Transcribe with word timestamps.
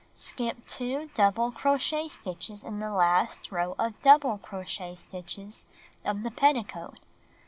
Skip 0.15 0.65
2 0.65 1.11
double 1.13 1.51
crochet 1.51 2.07
stitches 2.07 2.63
in 2.63 2.79
the 2.79 2.89
last 2.89 3.51
row 3.51 3.75
of 3.77 4.01
dou 4.01 4.17
ble 4.17 4.39
crochet 4.39 4.95
stitches 4.95 5.67
of 6.03 6.23
the 6.23 6.31
pet 6.31 6.55
ticoat. 6.55 6.97